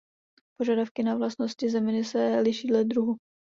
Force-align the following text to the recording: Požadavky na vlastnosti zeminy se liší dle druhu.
Požadavky 0.57 1.03
na 1.03 1.15
vlastnosti 1.17 1.69
zeminy 1.69 2.03
se 2.03 2.39
liší 2.43 2.67
dle 2.67 2.83
druhu. 2.83 3.15